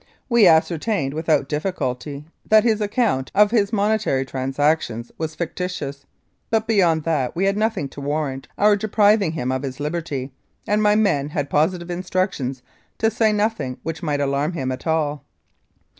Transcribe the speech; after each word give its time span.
We 0.29 0.47
ascertained 0.47 1.13
without 1.13 1.47
difficulty 1.47 2.25
that 2.49 2.63
his 2.63 2.81
account 2.81 3.31
of 3.35 3.51
his 3.51 3.71
monetary 3.71 4.25
transactions 4.25 5.11
was 5.19 5.35
fictitious; 5.35 6.07
but 6.49 6.65
beyond 6.67 7.03
that 7.03 7.35
we 7.35 7.45
had 7.45 7.55
nothing 7.55 7.87
to 7.89 8.01
warrant 8.01 8.47
our 8.57 8.75
depriving 8.75 9.33
him 9.33 9.51
of 9.51 9.61
his 9.61 9.79
liberty, 9.79 10.31
and 10.65 10.81
my 10.81 10.95
men 10.95 11.29
had 11.29 11.51
posi 11.51 11.77
tive 11.77 11.91
instructions 11.91 12.63
to 12.97 13.11
say 13.11 13.31
nothing 13.31 13.77
which 13.83 14.01
might 14.01 14.21
alarm 14.21 14.53
him 14.53 14.71
at 14.71 14.87
all. 14.87 15.23